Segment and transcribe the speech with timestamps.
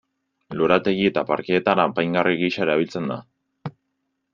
[0.61, 3.21] Lorategi eta parkeetan apaingarri gisa erabiltzen da.